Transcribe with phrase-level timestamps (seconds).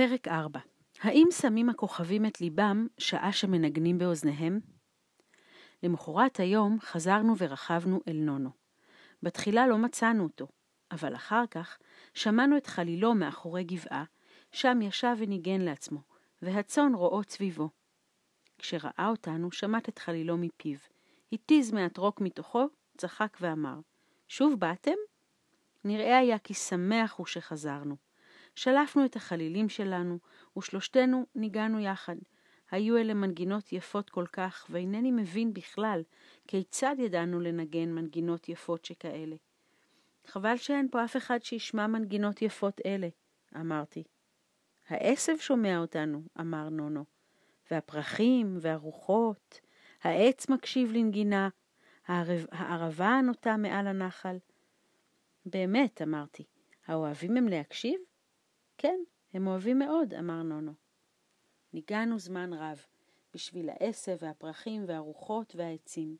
[0.00, 0.60] פרק 4
[1.00, 4.60] האם שמים הכוכבים את ליבם שעה שמנגנים באוזניהם?
[5.82, 8.50] למחרת היום חזרנו ורכבנו אל נונו.
[9.22, 10.48] בתחילה לא מצאנו אותו,
[10.90, 11.78] אבל אחר כך
[12.14, 14.04] שמענו את חלילו מאחורי גבעה,
[14.52, 16.00] שם ישב וניגן לעצמו,
[16.42, 17.68] והצאן רועות סביבו.
[18.58, 20.78] כשראה אותנו, שמט את חלילו מפיו,
[21.32, 23.78] התיז מעט רוק מתוכו, צחק ואמר,
[24.28, 24.96] שוב באתם?
[25.84, 28.09] נראה היה כי שמח הוא שחזרנו.
[28.54, 30.18] שלפנו את החלילים שלנו,
[30.58, 32.16] ושלושתנו ניגענו יחד.
[32.70, 36.02] היו אלה מנגינות יפות כל כך, ואינני מבין בכלל
[36.48, 39.36] כיצד ידענו לנגן מנגינות יפות שכאלה.
[40.26, 43.08] חבל שאין פה אף אחד שישמע מנגינות יפות אלה,
[43.56, 44.04] אמרתי.
[44.88, 47.04] העשב שומע אותנו, אמר נונו,
[47.70, 49.60] והפרחים והרוחות,
[50.02, 51.48] העץ מקשיב לנגינה,
[52.06, 54.36] הערבה הנוטה מעל הנחל.
[55.46, 56.44] באמת, אמרתי,
[56.86, 58.00] האוהבים הם להקשיב?
[58.82, 59.00] כן,
[59.32, 60.72] הם אוהבים מאוד, אמר נונו.
[61.72, 62.86] ניגענו זמן רב,
[63.34, 66.16] בשביל העשב והפרחים והרוחות והעצים.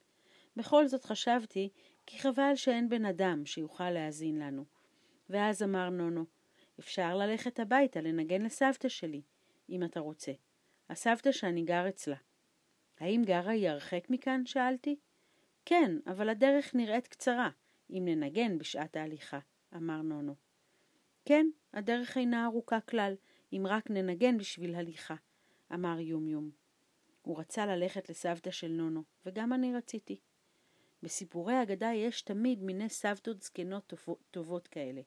[0.56, 1.68] בכל זאת חשבתי
[2.06, 4.64] כי חבל שאין בן אדם שיוכל להאזין לנו.
[5.30, 6.24] ואז אמר נונו,
[6.80, 9.22] אפשר ללכת הביתה לנגן לסבתא שלי,
[9.68, 10.32] אם אתה רוצה.
[10.90, 12.16] הסבתא שאני גר אצלה.
[12.98, 14.46] האם גרה היא הרחק מכאן?
[14.46, 14.96] שאלתי.
[15.64, 17.50] כן, אבל הדרך נראית קצרה,
[17.90, 19.38] אם ננגן בשעת ההליכה,
[19.76, 20.49] אמר נונו.
[21.24, 23.14] כן, הדרך אינה ארוכה כלל,
[23.52, 25.14] אם רק ננגן בשביל הליכה,
[25.74, 26.50] אמר יומיום.
[27.22, 30.20] הוא רצה ללכת לסבתא של נונו, וגם אני רציתי.
[31.02, 33.92] בסיפורי אגדה יש תמיד מיני סבתות זקנות
[34.30, 35.00] טובות, כאלה,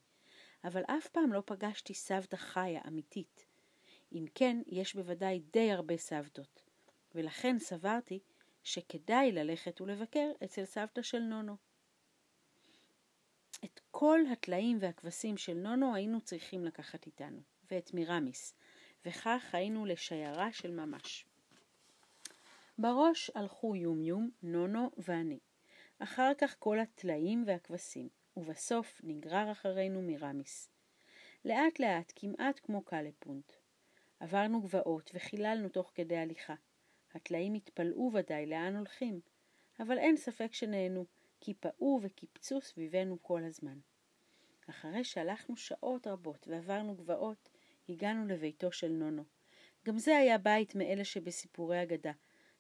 [0.64, 3.46] אבל אף פעם לא פגשתי סבתא חיה אמיתית.
[4.14, 6.64] אם כן, יש בוודאי די הרבה סבתות,
[7.16, 8.20] ולכן סברתי
[8.64, 11.56] שכדאי ללכת ולבקר אצל סבתא של נונו.
[13.64, 17.42] את כל הטלאים והכבשים של נונו היינו צריכים לקחת איתנו,
[17.72, 18.56] ואת מירמיס,
[19.06, 21.26] וכך היינו לשיירה של ממש.
[22.78, 25.40] בראש הלכו יומיום, נונו ואני.
[26.00, 30.70] אחר כך כל הטלאים והכבשים, ובסוף נגרר אחרינו מירמיס.
[31.46, 33.52] לאט לאט, כמעט כמו קלפונט.
[34.20, 36.56] עברנו גבעות וחיללנו תוך כדי הליכה.
[37.14, 39.22] הטלאים התפלאו ודאי לאן הולכים,
[39.80, 41.06] אבל אין ספק שנהנו,
[41.46, 43.80] כי פעו וקיפצו סביבנו כל הזמן.
[44.70, 47.50] אחרי שהלכנו שעות רבות ועברנו גבעות,
[47.90, 49.24] הגענו לביתו של נונו.
[49.86, 52.12] גם זה היה בית מאלה שבסיפורי אגדה.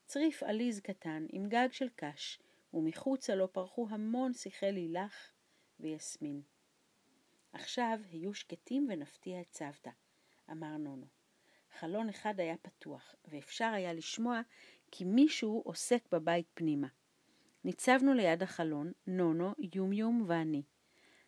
[0.05, 2.39] צריף עליז קטן עם גג של קש,
[2.73, 5.31] ומחוצה לו פרחו המון שיחי לילך
[5.79, 6.41] ויסמין.
[7.53, 9.91] עכשיו היו שקטים ונפתיע את סבתא,
[10.51, 11.07] אמר נונו.
[11.79, 14.41] חלון אחד היה פתוח, ואפשר היה לשמוע
[14.91, 16.87] כי מישהו עוסק בבית פנימה.
[17.63, 20.63] ניצבנו ליד החלון, נונו, יומיום ואני.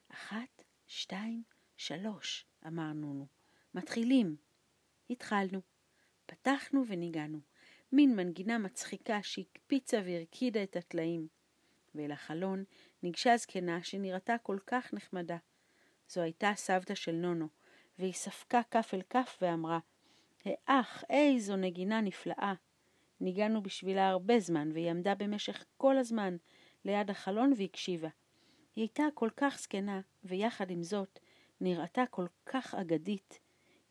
[0.09, 1.44] אחת, שתיים,
[1.78, 3.28] שלוש, אמר נונו.
[3.73, 4.35] מתחילים.
[5.09, 5.62] התחלנו.
[6.25, 7.40] פתחנו וניגענו.
[7.91, 11.28] מין מנגינה מצחיקה שהקפיצה והרקידה את הטלאים.
[11.96, 12.63] ואל החלון
[13.03, 15.38] ניגשה זקנה שנראתה כל כך נחמדה.
[16.09, 17.47] זו הייתה סבתא של נונו,
[18.00, 19.79] והיא ספקה כף אל כף ואמרה,
[20.46, 22.53] האח, איזו נגינה נפלאה.
[23.22, 26.38] ניגענו בשבילה הרבה זמן, והיא עמדה במשך כל הזמן
[26.86, 28.09] ליד החלון והקשיבה.
[28.76, 31.20] היא הייתה כל כך זקנה, ויחד עם זאת
[31.62, 33.40] נראתה כל כך אגדית,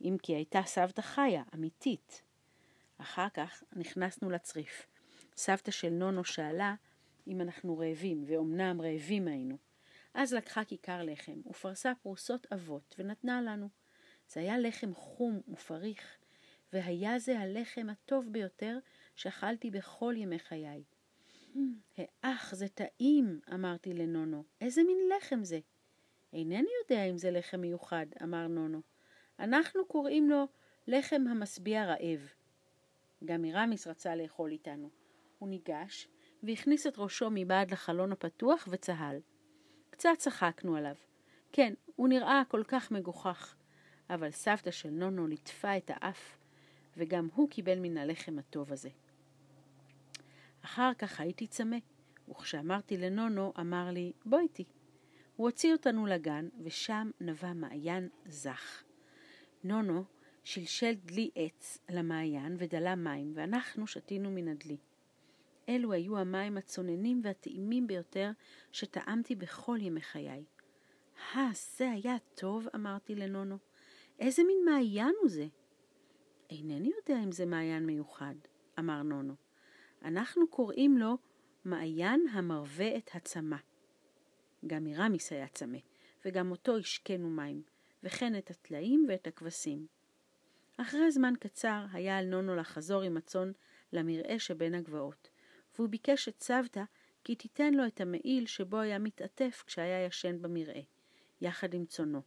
[0.01, 2.23] אם כי הייתה סבתא חיה, אמיתית.
[2.99, 4.87] אחר כך נכנסנו לצריף.
[5.37, 6.75] סבתא של נונו שאלה
[7.27, 9.56] אם אנחנו רעבים, ואומנם רעבים היינו.
[10.15, 13.69] אז לקחה כיכר לחם, ופרסה פרוסות עבות, ונתנה לנו.
[14.29, 16.17] זה היה לחם חום ופריך,
[16.73, 18.79] והיה זה הלחם הטוב ביותר
[19.14, 20.84] שאכלתי בכל ימי חיי.
[21.98, 24.44] האח, זה טעים, אמרתי לנונו.
[24.60, 25.60] איזה מין לחם זה?
[26.32, 28.80] אינני יודע אם זה לחם מיוחד, אמר נונו.
[29.38, 30.44] אנחנו קוראים לו
[30.86, 32.28] לחם המשביע רעב.
[33.25, 34.91] גם מרמיס רצה לאכול איתנו.
[35.38, 36.08] הוא ניגש
[36.42, 39.20] והכניס את ראשו מבעד לחלון הפתוח וצהל.
[39.90, 40.94] קצת צחקנו עליו.
[41.52, 43.56] כן, הוא נראה כל כך מגוחך.
[44.10, 46.37] אבל סבתא של נונו ליטפה את האף,
[46.96, 48.88] וגם הוא קיבל מן הלחם הטוב הזה.
[50.64, 51.76] אחר כך הייתי צמא,
[52.28, 54.64] וכשאמרתי לנונו, אמר לי, בוא איתי.
[55.37, 58.82] הוא הוציא אותנו לגן, ושם נבע מעיין זך.
[59.64, 60.05] נונו
[60.44, 64.76] שלשל דלי עץ למעיין ודלה מים, ואנחנו שתינו מן הדלי.
[65.69, 68.31] אלו היו המים הצוננים והטעימים ביותר
[68.72, 70.44] שטעמתי בכל ימי חיי.
[71.34, 73.58] אה, זה היה טוב, אמרתי לנונו.
[74.19, 75.46] איזה מין מעיין הוא זה?
[76.50, 78.34] אינני יודע אם זה מעיין מיוחד,
[78.78, 79.44] אמר נונו.
[80.05, 81.19] אנחנו קוראים לו
[81.65, 83.56] מעיין המרווה את הצמא.
[84.67, 85.79] גם מרמיס היה צמא,
[86.25, 87.62] וגם אותו השקנו מים,
[88.03, 89.87] וכן את הטלאים ואת הכבשים.
[90.77, 93.53] אחרי זמן קצר היה על נונו לחזור עם הצאן
[93.93, 95.29] למרעה שבין הגבעות,
[95.75, 96.85] והוא ביקש את סבתא
[97.25, 100.83] כי תיתן לו את המעיל שבו היה מתעטף כשהיה ישן במרעה,
[101.41, 102.23] יחד עם צאנו.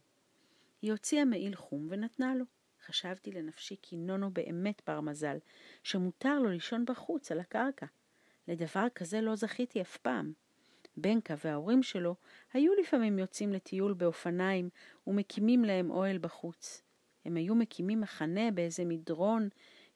[0.82, 2.44] היא הוציאה מעיל חום ונתנה לו.
[2.86, 5.38] חשבתי לנפשי כי נונו באמת בר מזל,
[5.82, 7.86] שמותר לו לישון בחוץ על הקרקע.
[8.48, 10.32] לדבר כזה לא זכיתי אף פעם.
[10.96, 12.14] בנקה וההורים שלו
[12.52, 14.70] היו לפעמים יוצאים לטיול באופניים
[15.06, 16.82] ומקימים להם אוהל בחוץ.
[17.24, 19.48] הם היו מקימים מחנה באיזה מדרון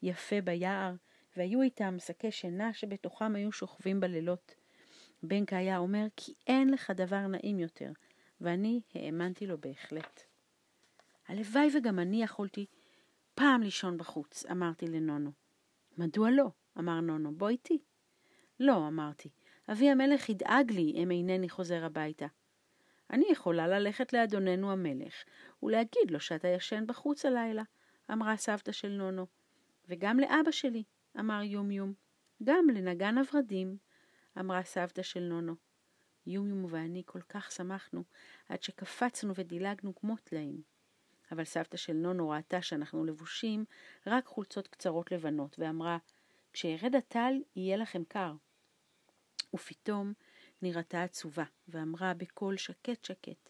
[0.03, 0.95] יפה ביער,
[1.37, 4.55] והיו איתם שקי שינה שבתוכם היו שוכבים בלילות.
[5.23, 7.91] בנקה היה אומר כי אין לך דבר נעים יותר,
[8.41, 10.32] ואני האמנתי לו בהחלט.
[11.29, 12.67] הלוואי וגם אני יכולתי
[13.35, 15.33] פעם לישון בחוץ, אמרתי לנונו.
[15.99, 16.51] מדוע לא?
[16.79, 17.79] אמר נונו, בוא איתי.
[18.61, 19.29] לא, אמרתי,
[19.73, 22.27] אבי המלך ידאג לי אם אינני חוזר הביתה.
[23.11, 25.15] אני יכולה ללכת לאדוננו המלך
[25.63, 27.63] ולהגיד לו שאתה ישן בחוץ הלילה,
[28.13, 29.27] אמרה סבתא של נונו.
[29.89, 30.83] וגם לאבא שלי,
[31.19, 31.93] אמר יום יום.
[32.45, 33.77] גם לנגן הורדים,
[34.39, 35.55] אמרה סבתא של נונו.
[36.27, 38.05] יום יום ואני כל כך שמחנו,
[38.49, 40.72] עד שקפצנו ודילגנו כמו טלאים.
[41.33, 43.65] אבל סבתא של נונו ראתה שאנחנו לבושים
[44.07, 45.99] רק חולצות קצרות לבנות, ואמרה,
[46.53, 48.33] כשירד הטל יהיה לכם קר.
[49.55, 50.13] ופתאום
[50.63, 53.49] נראתה עצובה, ואמרה בקול שקט שקט,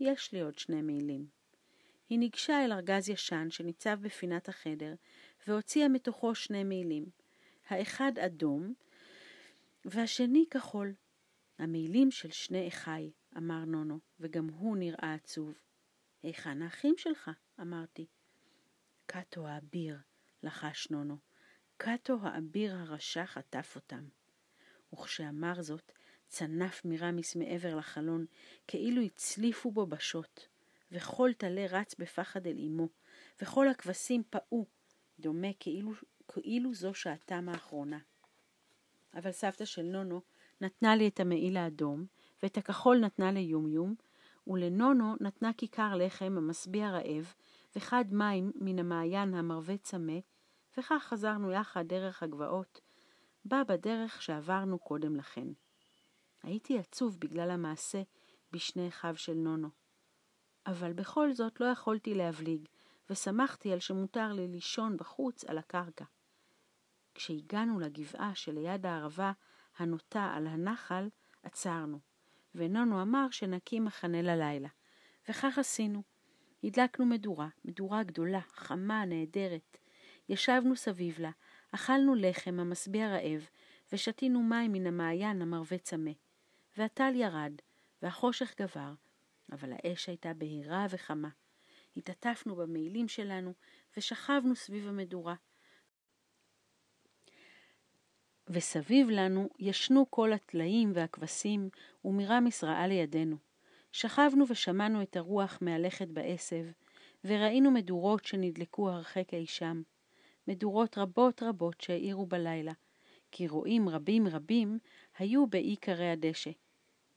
[0.00, 1.26] יש לי עוד שני מעילים.
[2.08, 4.94] היא ניגשה אל ארגז ישן שניצב בפינת החדר,
[5.46, 7.06] והוציאה מתוכו שני מעילים,
[7.68, 8.74] האחד אדום,
[9.84, 10.94] והשני כחול.
[11.58, 15.58] המעילים של שני אחי, אמר נונו, וגם הוא נראה עצוב.
[16.26, 17.30] היכן האחים שלך?
[17.60, 18.06] אמרתי.
[19.06, 19.98] קאטו האביר,
[20.42, 21.16] לחש נונו.
[21.76, 24.08] קאטו האביר הרשע חטף אותם.
[24.92, 25.92] וכשאמר זאת,
[26.28, 28.26] צנף מרמיס מעבר לחלון,
[28.66, 30.40] כאילו הצליפו בו בשוט,
[30.92, 32.88] וכל טלה רץ בפחד אל אמו,
[33.42, 34.66] וכל הכבשים פעו,
[35.18, 35.92] דומה כאילו,
[36.28, 37.98] כאילו זו שעתם האחרונה.
[39.14, 40.20] אבל סבתא של נונו
[40.60, 42.06] נתנה לי את המעיל האדום,
[42.42, 43.94] ואת הכחול נתנה ליומיום,
[44.46, 47.34] ולנונו נתנה כיכר לחם המשביע רעב,
[47.76, 50.18] וחד מים מן המעיין המרווה צמא,
[50.78, 52.80] וכך חזרנו יחד דרך הגבעות,
[53.44, 55.48] בה בדרך שעברנו קודם לכן.
[56.42, 58.02] הייתי עצוב בגלל המעשה
[58.52, 59.68] בשני אחיו של נונו.
[60.66, 62.68] אבל בכל זאת לא יכולתי להבליג,
[63.10, 66.04] ושמחתי על שמותר לי לישון בחוץ על הקרקע.
[67.14, 69.32] כשהגענו לגבעה שליד הערבה
[69.76, 71.08] הנוטה על הנחל,
[71.42, 71.98] עצרנו.
[72.56, 74.68] ונונו אמר שנקים מחנה ללילה.
[75.28, 76.02] וכך עשינו.
[76.64, 79.78] הדלקנו מדורה, מדורה גדולה, חמה, נהדרת.
[80.28, 81.30] ישבנו סביב לה,
[81.72, 83.48] אכלנו לחם המשביע רעב,
[83.92, 86.10] ושתינו מים מן המעיין המרווה צמא.
[86.76, 87.52] והטל ירד,
[88.02, 88.92] והחושך גבר,
[89.52, 91.28] אבל האש הייתה בהירה וחמה.
[91.96, 93.54] התעטפנו במעילים שלנו,
[93.96, 95.34] ושכבנו סביב המדורה.
[98.50, 101.68] וסביב לנו ישנו כל הטלאים והכבשים,
[102.04, 103.36] ומרמיס ראה לידינו.
[103.92, 106.64] שכבנו ושמענו את הרוח מהלכת בעשב,
[107.24, 109.82] וראינו מדורות שנדלקו הרחק אי שם.
[110.48, 112.72] מדורות רבות רבות שהאירו בלילה,
[113.32, 114.78] כי רועים רבים רבים
[115.18, 116.50] היו באי קרי הדשא.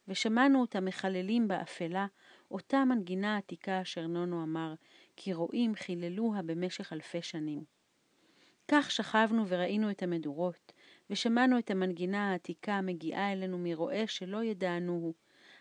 [0.08, 2.08] ושמענו אותם מחללים באפלה,
[2.52, 4.74] אותה מנגינה עתיקה אשר נונו אמר,
[5.16, 7.64] כי רועים חיללוה במשך אלפי שנים.
[8.72, 10.72] כך שכבנו וראינו את המדורות,
[11.10, 15.14] ושמענו את המנגינה העתיקה המגיעה אלינו מרועה שלא ידענוהו,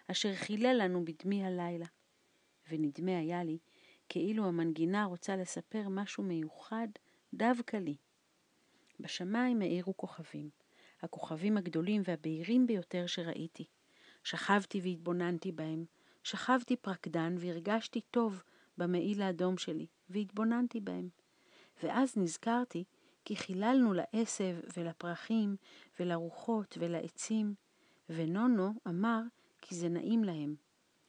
[0.06, 1.86] אשר חילל לנו בדמי הלילה.
[2.70, 3.58] ונדמה היה לי
[4.08, 6.88] כאילו המנגינה רוצה לספר משהו מיוחד
[7.34, 7.96] דווקא לי.
[9.00, 10.50] בשמיים האירו כוכבים,
[11.02, 13.64] הכוכבים הגדולים והבהירים ביותר שראיתי.
[14.24, 15.84] שכבתי והתבוננתי בהם,
[16.22, 18.42] שכבתי פרקדן והרגשתי טוב
[18.78, 21.08] במעיל האדום שלי, והתבוננתי בהם.
[21.82, 22.84] ואז נזכרתי
[23.28, 25.56] כי חיללנו לעשב ולפרחים
[26.00, 27.54] ולרוחות ולעצים,
[28.08, 29.20] ונונו אמר
[29.60, 30.54] כי זה נעים להם,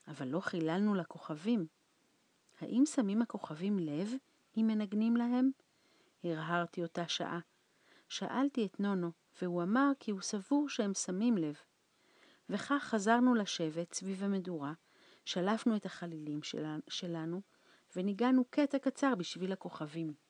[0.08, 1.68] אבל לא חיללנו לכוכבים.
[2.62, 4.12] האם שמים הכוכבים לב
[4.58, 5.52] אם מנגנים להם?
[6.24, 7.40] הרהרתי אותה שעה.
[8.10, 9.12] שאלתי את נונו,
[9.42, 11.58] והוא אמר כי הוא סבור שהם שמים לב.
[12.50, 14.74] וכך חזרנו לשבת סביב המדורה,
[15.26, 16.40] שלפנו את החלילים
[16.88, 17.42] שלנו,
[17.96, 20.29] וניגענו קטע קצר בשביל הכוכבים.